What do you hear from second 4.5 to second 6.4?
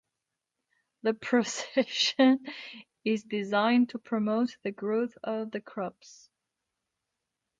the growth of the crops.